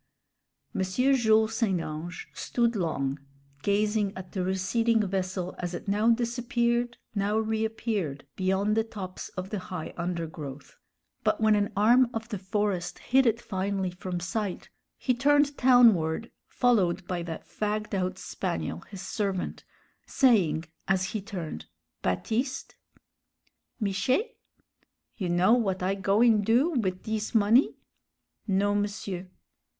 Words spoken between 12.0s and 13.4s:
of the forest hid it